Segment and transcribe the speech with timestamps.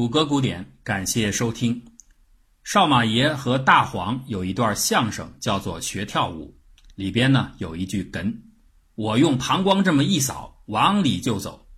[0.00, 1.78] 谷歌古典，感谢收听。
[2.64, 6.56] 少马爷和大黄有一段相声，叫做《学跳舞》，
[6.94, 8.34] 里边呢有一句哏
[8.96, 11.68] ：“我用膀胱这么一扫，往里就走。”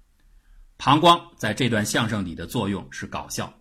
[0.78, 3.52] 膀胱在这段相声里的作用是搞笑，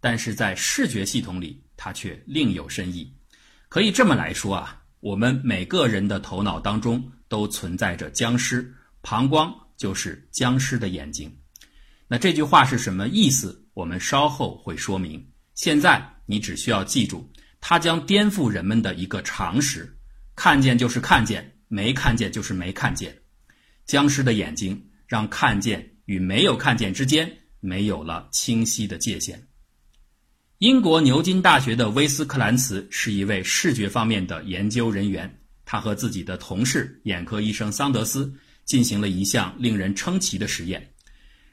[0.00, 3.10] 但是在视觉系统里，它却另有深意。
[3.70, 11.34] 可以这么来说啊，我们每个人的头脑当中都存在着僵尸，膀胱就是僵尸的眼睛。
[12.06, 13.59] 那这句话是什么意思？
[13.74, 15.26] 我们稍后会说明。
[15.54, 19.96] 现在你只需要记住，它将颠覆人们的一个常识：
[20.34, 23.16] 看见就是看见，没看见就是没看见。
[23.86, 27.30] 僵尸的眼睛让看见与没有看见之间
[27.60, 29.46] 没有了清晰的界限。
[30.58, 38.32] 英国牛津大学的威斯克兰茨是一位视觉方面的研究人员，他和自己的同事眼科医生桑德斯
[38.64, 40.89] 进行了一项令人称奇的实验。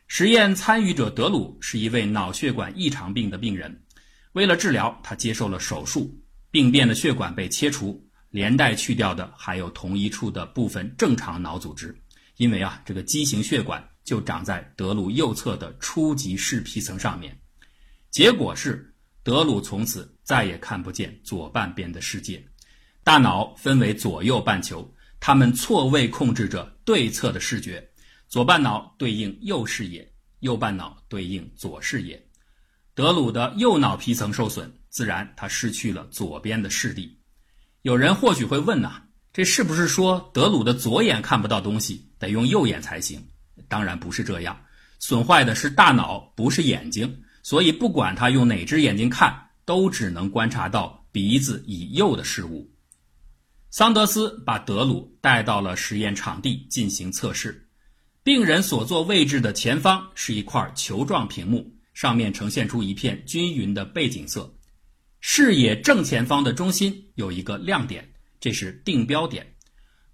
[0.08, 3.84] 实验参与者德鲁是一位脑血管异常病的病人，
[4.32, 6.18] 为了治疗，他接受了手术，
[6.50, 11.96] 病变的血管被切除，连带去掉的还有同一处的部分正常脑组织。
[12.38, 17.38] 因为啊，这个畸形血管就长在德鲁右侧的初级视皮层上面，
[18.10, 22.42] 结果是德鲁从此再也看不见左半边的世界。
[23.04, 27.87] 大脑分为左右半球，它们错位控制着对侧的视觉。
[28.28, 32.22] 左半脑对应右视野，右半脑对应左视野。
[32.94, 37.18] 德鲁的右脑皮层受损，自然他失去了左边的视力。
[37.84, 43.26] 有人或许会问呐，这是不是说德鲁的左眼看不到东西，得用右眼才行？
[43.70, 44.60] 当然不是这样，
[45.00, 47.24] 损坏的是大脑，不是眼睛。
[47.44, 49.34] 所以不管他用哪只眼睛看，
[49.64, 52.70] 都只能观察到鼻子以右的事物。
[53.70, 57.67] 桑德斯把德鲁带到了实验场地进行测试。
[58.28, 64.54] 病人所坐位置的前方是一块球状屏幕，上面呈现出一片均匀的背景色。
[65.22, 68.06] 视野正前方的中心有一个亮点，
[68.42, 69.48] 这是定标点。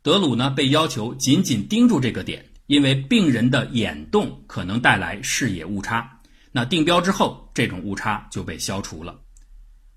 [0.03, 6.21] 德鲁呢被要求紧紧盯住这个点，因为病人的眼动可能带来视野误差。
[6.51, 9.19] 那定标之后，这种误差就被消除了。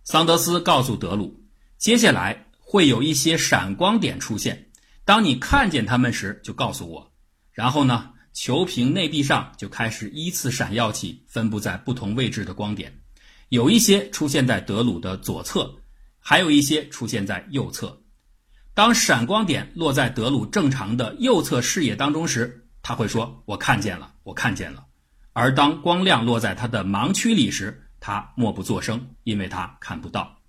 [0.05, 1.39] 桑德斯告诉德鲁，
[1.77, 4.71] 接下来会有一些闪光点出现，
[5.05, 7.13] 当你看见它们时，就告诉我。
[7.57, 13.01] 然后呢，球屏内壁上就开始依次闪耀起分布在不同位置的光点，
[13.49, 15.75] 有一些出现在德鲁的左侧，
[16.19, 18.03] 还有一些出现在右侧。
[18.75, 24.85] 当闪光点落在德鲁正常的右侧视野当中时，他会说：“我看见了，我看见了。”
[25.33, 30.43] 而当光亮落在他的盲区里时，他默不作声，因为他看不到。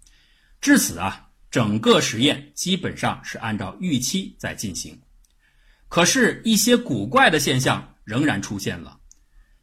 [0.59, 4.99] 至此啊，整个实验基本上是按照预期在进行。
[5.89, 8.97] 可是，一些古怪的现象仍然出现了。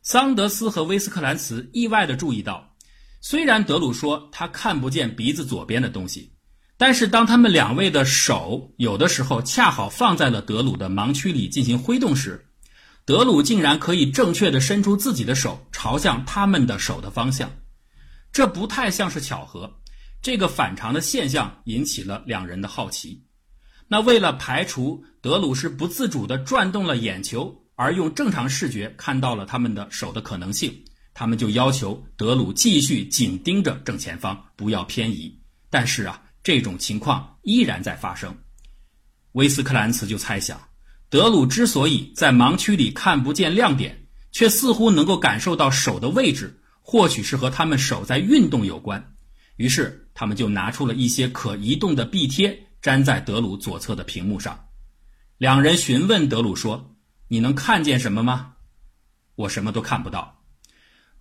[0.02, 2.76] 桑德斯和威斯克兰茨意外地注意到，
[3.20, 6.32] 虽然德鲁说他看不见鼻子左边的东西，
[6.76, 12.46] 但是当他们两位的手有的时候恰好放在了德鲁的盲区里进行挥动时，
[13.04, 17.50] 德鲁竟然可以正确地伸出自己的手朝向他们的手的方向。
[18.32, 19.70] 这不太像是巧合。
[20.20, 23.22] 这个反常的现象引起了两人的好奇。
[23.88, 30.70] 那为了排除德鲁是不自主地转动了眼球，而用正常视觉看到了他们的手的可能性，
[31.14, 35.34] 他们就要求德鲁继续紧盯着正前方，不要偏移。
[35.70, 38.36] 但是啊，这种情况依然在发生。
[39.32, 40.60] 威斯克兰茨就猜想，
[41.08, 43.98] 德鲁之所以在盲区里看不见亮点，
[44.30, 49.02] 却似乎能够感受到手的位置，或许是和他们手在运动有关。
[49.56, 52.54] 于是他们就拿出了一些可移动的壁贴。
[52.82, 54.62] 粘在德鲁左侧的屏幕上，
[55.36, 56.96] 两人询问德鲁说
[57.28, 58.54] ：“你能看见什么吗
[59.34, 60.44] ？”“我什么都看不到。”“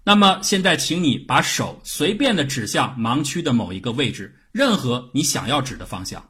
[0.05, 6.29] 那么现在，请你把手随便的指向盲区的某一个位置，任何你想要指的方向。”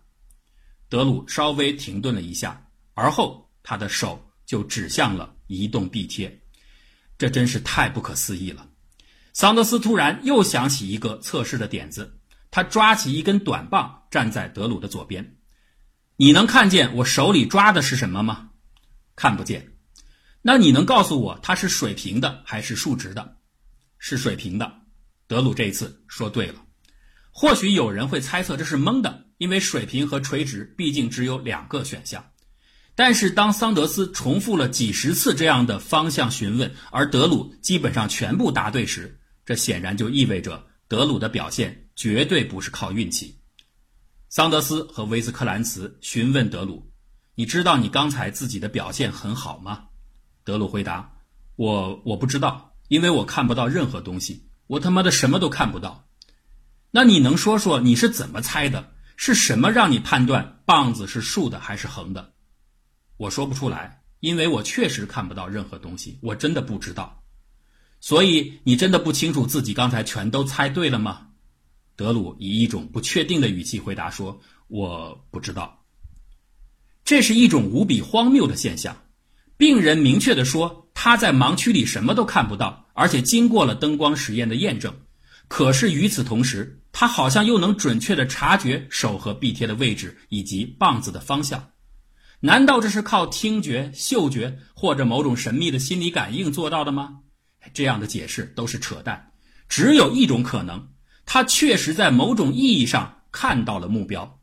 [0.87, 6.39] 德鲁稍微停顿了一下，而后他的手就指向了移动壁贴。
[7.17, 8.67] 这真是太不可思议了！
[9.33, 12.19] 桑德斯突然又想起一个测试的点子。
[12.51, 15.37] 他抓起一根短棒，站在德鲁的左边。
[16.23, 18.51] 你能看见我手里抓的是什么吗？
[19.13, 19.73] 看不见。
[20.41, 23.35] 那你能告诉我它是水平的还是竖直的？
[23.99, 24.71] 是水平的。
[25.27, 26.55] 德鲁这一次说对了。
[27.29, 32.25] 或许有人会猜测这是蒙的，因为水平和垂直毕竟只有两个选项。
[32.95, 41.81] 但是当桑德斯重复了几十次这样的方向询问，而德鲁基本上全部答对时，这显然就意味着德鲁的表现。
[41.97, 43.37] 绝对不是靠运气。
[44.33, 46.91] 桑德斯和威斯克兰茨询问德鲁
[47.37, 49.89] ：“你知道你刚才自己的表现很好吗？”
[50.43, 51.17] 德鲁回答
[51.55, 56.07] ：“我我不知道，因为我看不到任何东西，我他妈的什么都看不到。
[56.89, 58.93] 那你能说说你是怎么猜的？
[59.17, 62.33] 是什么让你判断棒子是竖的还是横的？
[63.17, 67.23] 我说不出来，因为我确实看不到任何东西，我真的不知道。
[67.99, 71.27] 所以你真的不清楚自己刚才全都猜对了吗？
[71.95, 75.85] 德鲁以一种不确定的语气回答说：“我不知道。”
[77.05, 78.97] 这是一种无比荒谬的现象。
[79.57, 84.95] 病人明确地说他在盲区里什么都看不到，而且经过了灯光实验的验证。
[85.47, 91.71] 可是与此同时，他好像又能准确地察觉手和臂贴的位置以及棒子的方向。
[92.39, 97.19] 难道这是靠听觉、嗅觉或者某种神秘的心理感应做到的吗？
[97.73, 99.31] 这样的解释都是扯淡。
[99.69, 100.92] 只有一种可能。
[101.25, 104.39] 他确实在某种意义上看到了目标，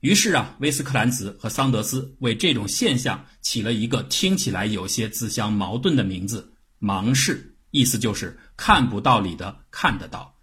[0.00, 10.34] 于是啊，威斯克兰茨和桑德斯为这种现象起了一个听起来有些自相矛盾的名字——盲视，意思就是看不到里的看得到。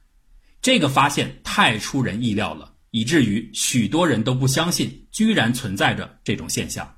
[0.62, 6.98] 这个发现太出人意料了，以至于许多人都不相信居然存在着这种现象。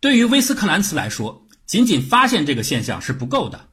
[0.00, 3.69] 对于威斯克兰茨来说，仅仅发现这个现象是不够的。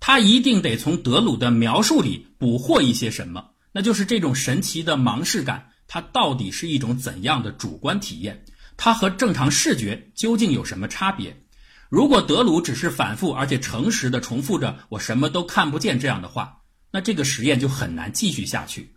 [0.00, 8.44] 他一定得从德鲁的描述里捕获一些什么，那就是这种神奇的盲视感，它到底是一种怎样的主观体验？
[8.76, 11.42] 它和正常视觉究竟有什么差别？
[11.90, 18.94] 如果德鲁只是反复而且诚实地重复着“我什么都看不见”这样的话，那这个实验就很难继续下去。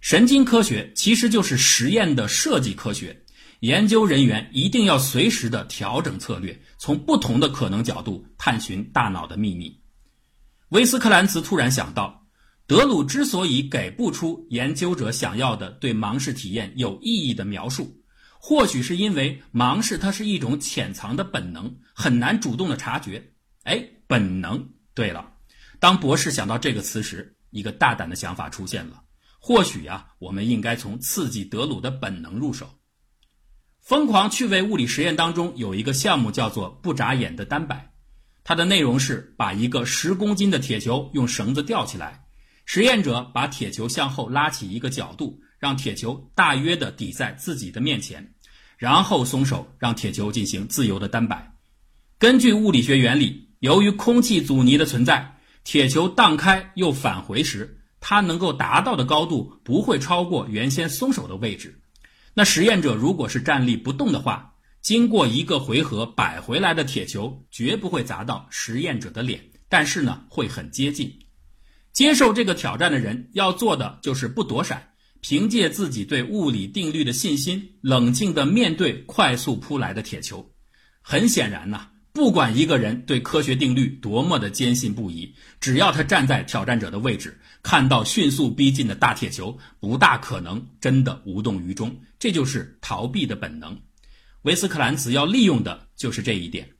[0.00, 3.24] 神经科学其实就是实验的设计科学，
[3.60, 9.80] 研究人员一定要随时的调整策略，从不同的可能角度探寻大脑的秘密。
[10.70, 12.26] 威斯克兰茨突然想到，
[12.66, 18.02] 德鲁之所以给不出研究者想要的对盲视体验有意义的描述，
[18.38, 23.32] 或许是因为盲视它是一种潜藏的本能，很难主动的察觉。
[23.62, 24.68] 哎，本能。
[24.92, 25.32] 对了，
[25.78, 29.02] 当博士想到这个词时，一个大胆的想法出现了。
[29.40, 32.68] 或许呀，我们应该从刺激德鲁的本能入手。
[33.80, 37.94] 疯狂趣味物理实验当中有一个项目叫做不眨眼的单摆。
[38.48, 42.24] 它的内容是把一个十公斤的铁球用绳子吊起来，
[42.64, 48.26] 实验者把铁球向后拉起一个角度，让铁球大约的抵在自己的面前，
[48.78, 51.52] 然后松手，让铁球进行自由的单摆。
[52.18, 61.78] 根据物理学原理，由于空气阻尼的存在，铁球荡开又返回时，它能够达到的高度不会超过原先松手的位置。
[62.32, 71.12] 那实验者如果是站立不动的话，经过一个回合摆回来的铁球绝不会砸到实验者的脸，但是呢会很接近。
[71.92, 74.90] 接受这个挑战的人要做的就是不躲闪，
[75.20, 80.48] 凭借自己对物理定律的信心，冷静地面对快速扑来的铁球。
[81.02, 91.94] 很显然呐，不管一个人对科学定律多么的坚信不疑，只要他站在挑战者的位置，看到迅速逼近的大铁球，不大可能真的无动于衷。
[92.18, 93.76] 这就是逃避的本能。
[94.42, 96.76] 维斯克兰茨要利用的就是这一点，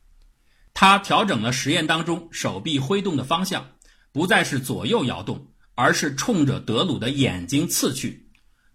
[0.75, 3.67] 他调整了实验当中手臂挥动的方向，
[4.13, 8.29] 不再是左右摇动，而是冲着德鲁的眼睛刺去。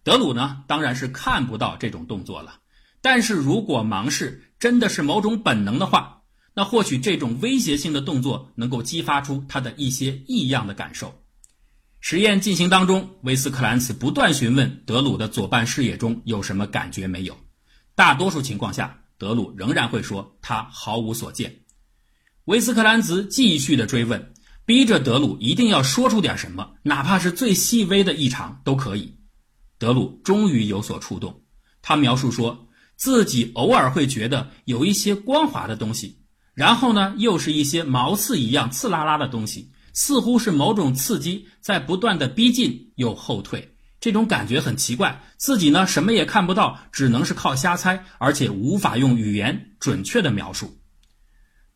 [0.03, 2.59] 德鲁呢，当然是看不到这种动作了。
[3.01, 6.21] 但是如果盲视真的是某种本能的话，
[6.53, 11.23] 那或许这种威胁性的动作能够激发出他的一些异样的感受。
[11.99, 17.37] 实验进行当中，维斯克兰茨不断询问德鲁的左半视野中有什么感觉没有。
[17.95, 21.61] 大多数情况下，德鲁仍然会说他毫无所见。
[22.45, 24.33] 维斯克兰茨继续的追问，
[24.65, 29.15] 逼着德鲁一定要说出点什么，哪怕是最细微的异常都可以。
[29.77, 31.43] 德鲁终于有所触动，
[31.81, 36.17] 他描述说自己偶尔会觉得有一些光滑的东西，
[36.53, 43.72] 然后呢，又是一些毛刺一样刺啦啦的东西，似乎是某种刺激在不断的逼近又后退。
[44.03, 50.77] 这种感觉很奇怪，自己呢什么也看不到，只能是靠瞎猜，而且无法用语言准确的描述。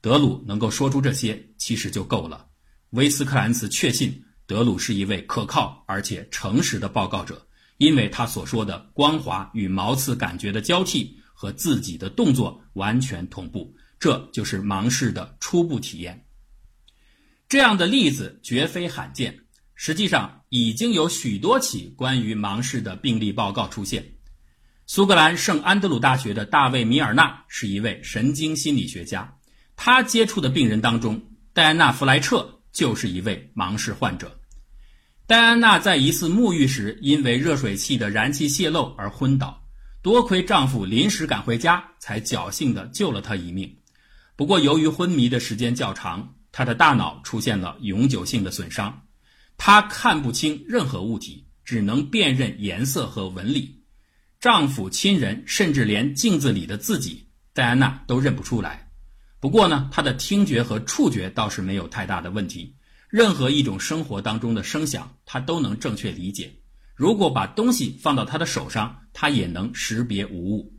[0.01, 2.47] 德鲁能够说出这些，其实就够了。
[2.89, 16.25] 威斯克兰茨确信德鲁是一位可靠而且诚实的报告者，因为他所说的光滑与毛刺感觉的交替和自己的动作完全同步，这就是盲视的初步体验。
[17.47, 19.45] 这样的例子绝非罕见。
[19.79, 24.13] 实际上已经有许多起关于盲视的病例报告出现。
[24.85, 29.35] 苏格兰圣安德鲁大学的大卫·米尔纳是一位神经心理学家，
[29.75, 34.39] 他接触的病人当中，戴安娜·弗莱彻就是一位盲视患者。
[35.25, 39.61] 戴安娜在一次沐浴时，因为热水器的燃气泄漏而昏倒，
[40.01, 43.75] 多亏丈夫临时赶回家，才侥幸地救了她一命。
[44.37, 49.01] 不过，由于昏迷的时间较长，她的大脑出现了永久性的损伤。
[49.57, 53.83] 她看不清任何物体，只能辨认颜色和纹理。
[54.39, 58.89] 丈夫、亲人，甚至连镜子里的自己，戴安娜都认不出来。
[59.39, 62.75] 不过呢，她的听觉和触觉倒是没有太大的问题，
[63.09, 66.53] 任何一种生活当中的声响，她都能正确理解。
[66.95, 70.73] 如果把东西放到她的手上，她也能识别无误。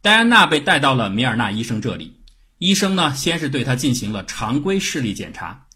[0.00, 2.20] 戴安娜被带到了米尔纳医生这里，
[2.58, 5.66] 医生呢，先是对她进行了常规视力检查。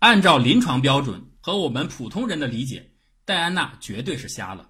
[0.00, 2.90] 按照临床标准和我们普通人的理解，
[3.24, 4.68] 戴安娜绝对是瞎了。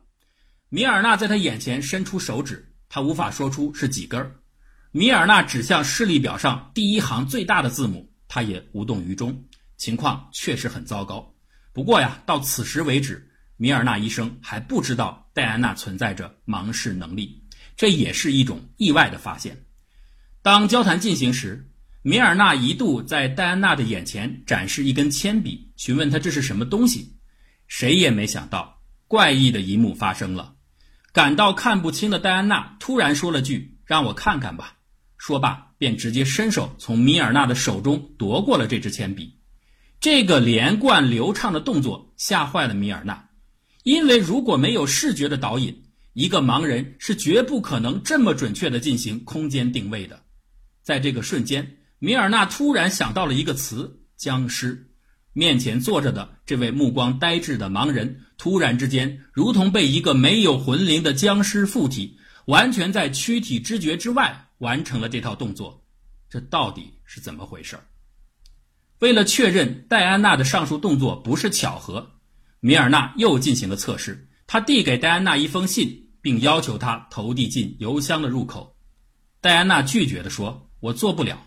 [0.68, 4.36] 米尔纳在他眼前伸出手指，他无法说出是几根儿。
[4.92, 9.44] 米尔纳指向视力表上第一行最大的字母，他也无动于衷。
[9.76, 11.34] 情况确实很糟糕。
[11.72, 17.42] 不过呀，到此时为止，米尔纳医生还不知道戴安娜存在着盲视能力，
[17.76, 19.64] 这也是一种意外的发现。
[20.42, 21.69] 当交谈进行时，
[22.02, 27.16] 米尔纳一度在戴安娜的眼前展示一根铅笔，询问她这是什么东西。
[27.66, 30.54] 谁也没想到，怪异的一幕发生了。
[31.12, 34.78] 感到看不清的戴安娜突然说了句：“让我看看吧。”
[35.18, 39.38] 说罢，便直接伸手从米尔纳的手中夺过了这支铅笔。
[40.00, 43.28] 这个连贯流畅的动作吓坏了米尔纳，
[43.82, 45.82] 因为如果没有视觉的导引，
[46.14, 50.22] 一个盲人是绝不可能这么准确地进行空间定位的。
[50.82, 54.90] 在这个瞬间，米尔纳突然想到了一个词：僵尸。
[55.34, 65.84] 面前坐着的这位目光呆滞的盲人，突然之间如同被一个没有魂灵的僵尸附体，完全在躯体知觉之外完成了这套动作。
[66.30, 67.78] 这到底是怎么回事？
[69.00, 72.12] 为了确认戴安娜的上述动作不是巧合，
[72.60, 74.26] 米尔纳又进行了测试。
[74.46, 78.74] 他递给戴安娜一封信，并要求她投递进邮箱的入口。
[79.42, 81.46] 戴安娜拒绝地说：“我做不了。”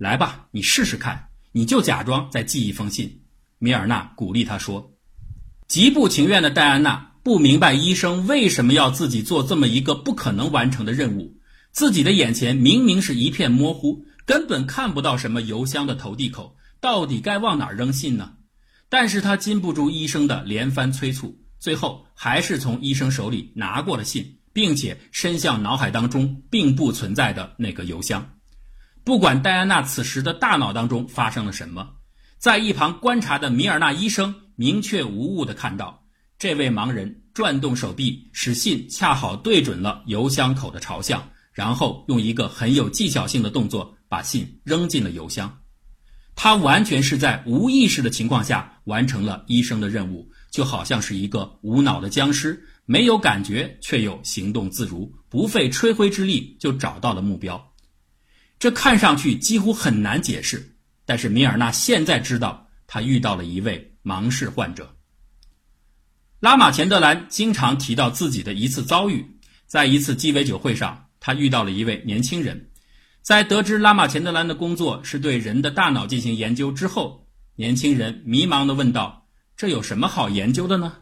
[0.00, 1.28] 来吧，你试试看。
[1.52, 3.20] 你就假装在寄一封信，
[3.58, 4.94] 米尔纳鼓励他说。
[5.68, 11.36] 极不情愿的戴安娜不明白医生为什么要自己做这么一个不可能完成的任务。
[11.70, 18.36] 自己的眼前明明是一片模糊，根本看不到什么邮箱的投递口，到底该往哪儿扔信呢？
[18.88, 28.39] 但是她禁不住医生的连番催促，最后还是从医生手里拿过了信，并且伸向脑海当中并不存在的那个邮箱。
[29.02, 31.88] 不管戴安娜此时的大脑当中发生了什么，
[32.38, 36.04] 在一旁观察的米尔纳医生明确无误地看到，
[36.38, 45.58] 这位盲人转动手臂，使信恰好对准了邮箱口的朝向，然后用一个很有技巧性的动作把信扔进了邮箱。
[46.36, 57.69] 他完全是在无意识的情况下完成了医生的任务，就好像是一个无脑的僵尸，没有感觉却又行动自如，不费吹灰之力就找到了目标。
[58.60, 60.76] 这看上去几乎很难解释，
[61.06, 64.94] 但是米尔纳现在知道，他遇到了一位盲视患者。
[66.40, 69.26] 拉玛钱德兰经常提到自己的一次遭遇，
[69.66, 72.70] 在一次鸡尾酒会上，他遇到了一位年轻人。
[73.22, 77.26] 在得知拉玛钱德兰的工作是对人的大脑进行研究之后，
[77.56, 79.26] 年轻人迷茫地问道
[79.56, 80.98] ：“这有什么好研究的呢？”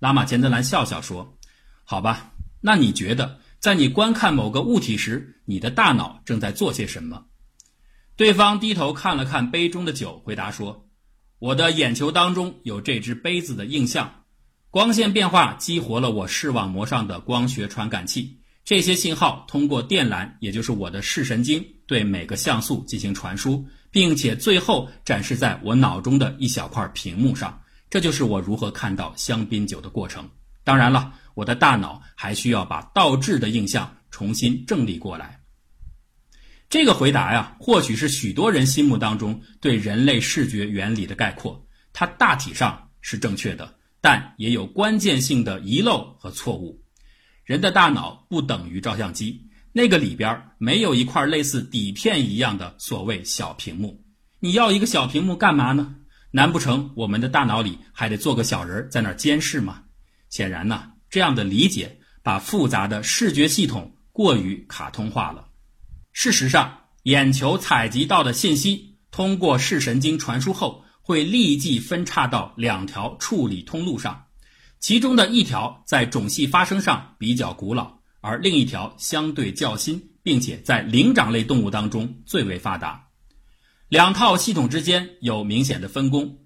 [0.00, 1.38] 拉玛钱德兰笑笑说
[1.84, 7.26] ：“好吧，那你觉得？”在你观看某个物体时，你的大脑正在做些什么？
[8.16, 10.88] 对方低头看了看杯中的酒，回答说
[11.38, 14.24] ：“我的眼球当中有这只杯子的映像，
[14.68, 27.62] 光线变化激活了我视网膜上的光学传感器，这些信号通过电缆，也就是我的视神经，对每个像素进行传输，并且最后展示在我脑中的一小块屏幕上。
[27.88, 30.28] 这就是我如何看到香槟酒的过程。
[30.64, 35.40] 当然了。”我的大脑还需要把倒置的印象重新正立过来。
[36.68, 41.66] 这个回答呀，或许是许多人心目当中对人类视觉原理的概括。
[41.92, 46.82] 它大体上是正确的，但也有关键性的遗漏和错误。
[47.44, 54.02] 人的大脑不等于照相机，那个里边没有一块类似底片一样的所谓小屏幕。
[54.40, 55.94] 你要一个小屏幕干嘛呢？
[56.30, 59.82] 难不成我们的大脑里还得做个小人在那儿监视吗？
[60.30, 60.90] 显然呢。
[61.12, 65.46] 这样的理解把复杂的视觉系统过于卡通化了。
[66.14, 74.24] 事实上，眼球采集到的信息通过视神经传输后，会立即分叉到两条处理通路上，
[74.80, 83.08] 其中的一条在种系发生上比较古老，而另一条相对较新，并且在灵长类动物当中最为发达。
[83.90, 86.38] 两套系统之间有明显的分工，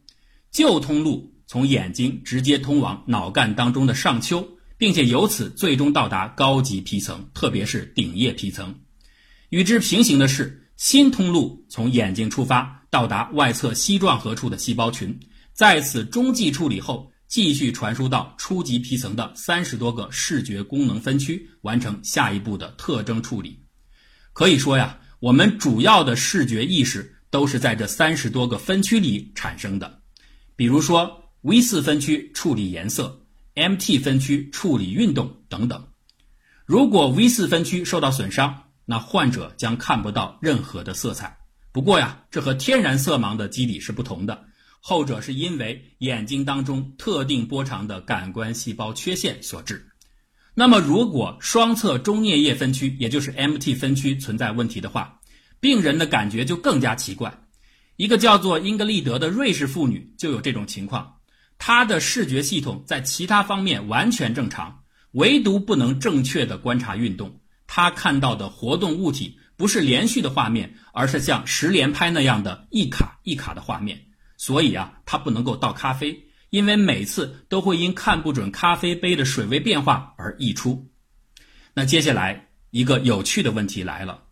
[0.51, 4.56] 旧通路从眼睛直接通往脑干当中的上丘。
[4.79, 8.75] 并且由此最终到达高级皮层，特别是顶叶皮层。
[9.51, 15.19] 与之平行的是，新通路从眼睛出发，到达外侧膝状核处的细胞群，
[15.53, 23.59] 在此中继处理后，继续传输到初级皮层的三十多个视觉功能分区，完成下一步的特征处理。
[24.33, 30.03] 可以说呀，我们主要的视觉意识都是在这三十多个分区里产生的。
[30.55, 33.26] 比如说，V 四分区处理颜色
[33.57, 35.89] ，MT 分区处理运动等等。
[36.65, 41.39] 如果 V 四分区受到损伤，那患者将看不到任何的色彩。
[41.73, 44.45] 不过呀，这和天然色盲的机理是不同的。
[44.81, 49.89] 后者是因为眼睛当中特定波长的感官细胞缺陷所致。
[50.55, 55.21] 那么，如果双侧中颞叶分区，也就是 MT 分区存在问题的话，
[55.61, 57.43] 病人的感觉就更加奇怪。
[57.97, 61.16] 一个叫做英格丽德的瑞士妇女就有这种情况，
[61.59, 67.41] 他的视觉系统在其他方面完全正常，唯独不能正确的观察运动。
[67.67, 74.07] 他看到的活动物体不是连续的画面，而是像十连拍那样的一卡一卡的画面。
[74.37, 80.91] 所以啊，他不能够倒咖啡，因为每次都会因看不准咖啡杯的水位变化而溢出。
[81.75, 84.25] 那接下来一个有趣的问题来了：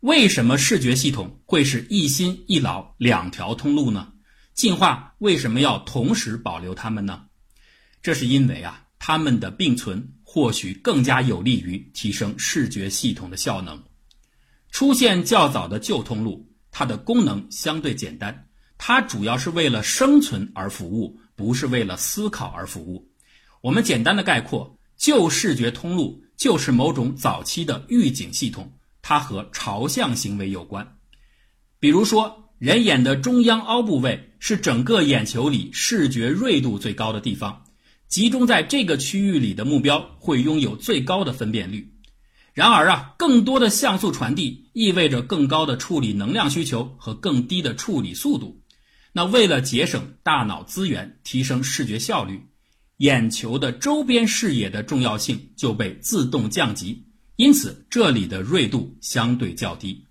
[0.00, 4.08] 为什么视觉系统会是一心一脑两条通路呢？
[4.54, 7.26] 进化为什么要同时保留它们呢？
[8.02, 13.80] 这是因为啊，它们的并存或许更加有利于提升视觉系统的效能。
[14.72, 18.48] 出现较早的旧通路，它的功能相对简单。
[18.76, 23.08] 它主要是为了生存而服务，不是为了思考而服务。
[23.60, 30.96] 我们简单的概括，旧视觉通路就是某种早期的预警系统，它和朝向行为有关。
[31.78, 37.64] 比如说，人眼的中央凹部位是整个眼球里视觉锐度最高的地方，
[38.06, 41.92] 集中在这个区域里的目标会拥有最高的分辨率。
[42.54, 48.62] 然而啊，更多的像素传递意味着更高的处理能量需求和更低的处理速度。
[49.12, 52.46] 那为了节省大脑资源，提升视觉效率，
[52.98, 60.04] 眼球的周边视野的重要性就被自动降级，因此这里的锐度相对较低。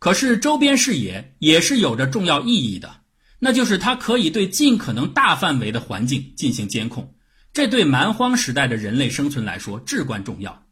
[0.00, 3.02] 可是周边视野也是有着重要意义的，
[3.38, 7.14] 那就是它可以对尽可能大范围的环境进行监控，
[7.52, 10.64] 这对蛮荒时代的人类生存来说至关重要。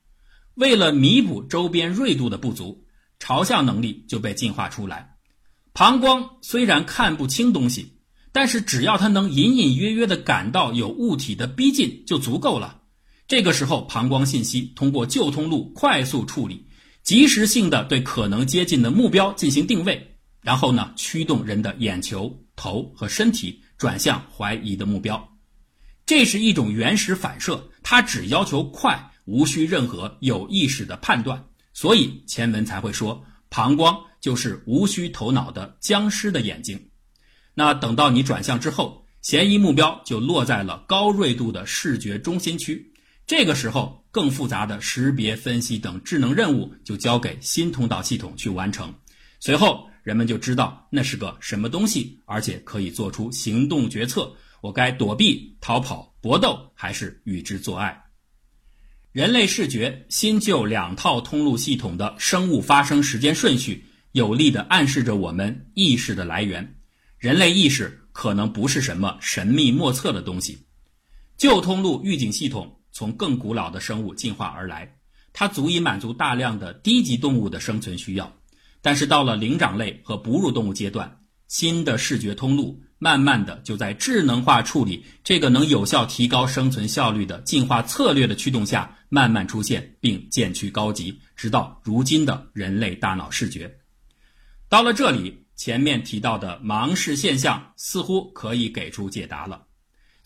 [0.55, 2.85] 为了弥补周边锐度的不足，
[3.19, 5.17] 朝向能力就被进化出来。
[5.75, 7.99] 膀胱虽然看不清东西，
[8.33, 12.81] 但是只要它能隐隐约约地感到有物体的逼近就足够了。
[13.27, 16.67] 这个时候，膀胱信息通过旧通路快速处理，
[17.09, 25.27] 及时性的对可能接近的目标进行定位，然后呢，驱动人的眼球、头和身体转向怀疑的目标。
[26.05, 31.43] 这是一种原始反射，它只要求快，无需任何有意识的判断，
[31.73, 33.97] 所以前文才会说膀胱。
[34.21, 36.91] 就是无需头脑的僵尸的眼睛，
[37.55, 42.88] 那等到你转向之后，嫌疑目标就落在了高锐度的视觉中心区。
[43.29, 48.95] 这个时候，更复杂的识别、分析等智能任务就交给新通道系统去完成。
[49.39, 58.03] 随后，人们就知道那是个什么东西，而且可以做出行动决策：我该躲避、逃跑、搏斗，还是与之做爱？
[59.13, 63.85] 人类视觉新旧两套通路系统的生物发生时间顺序。
[64.13, 66.77] 有力地暗示着我们意识的来源。
[67.19, 70.67] 人类意识可能不是什么神秘莫测的东西。
[71.37, 74.97] 旧通路预警系统从更古老的生物进化而来，
[75.33, 78.37] 它足以满足大量的低级动物的生存需要。
[78.83, 93.79] 但是到了灵长类和哺乳动物阶段，新的视觉通路慢慢的就在智能化处理这个能有效提高生存效率的进化策略的驱动下，慢慢出现并渐趋高级，直到如今的人类大脑视觉。
[94.69, 99.67] 到了这里，前面提到的盲视现象似乎可以给出解答了。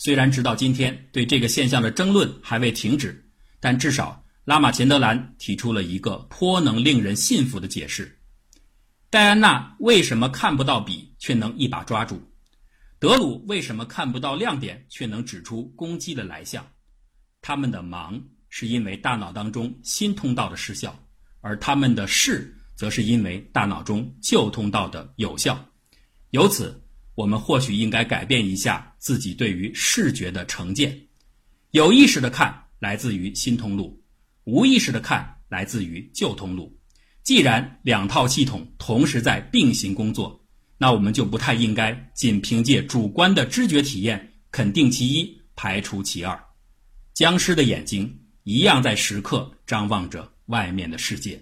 [0.04, 3.24] 虽然直到今天对这个现象的争论还未停止，
[3.60, 8.18] 但至少拉马钱德兰提出了一个颇能令人信服的解释：
[9.10, 12.20] 戴安娜为什么看不到笔却能一把抓住？
[12.98, 16.66] 德鲁为什么看不到亮点却能指出攻击的来向？
[17.40, 21.00] 他们的盲是因为大脑当中新通道的失效，
[21.42, 22.52] 而他们的视。
[22.74, 25.64] 则是因为大脑中旧通道的有效，
[26.30, 26.81] 由此，
[27.14, 30.98] 我们或许应该改变一下自己对于视觉的成见。
[31.72, 34.02] 有意识的看来自于新通路，
[34.44, 36.74] 无意识的看来自于旧通路。
[37.22, 40.44] 既然两套系统同时在并行工作，
[40.76, 46.42] 那我们就不太应该仅凭借主观的知觉体验肯定其一，排除其二。
[47.14, 51.40] 僵尸的眼睛一样在时刻张望着外面的世界。